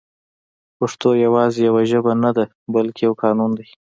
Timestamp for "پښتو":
0.77-1.09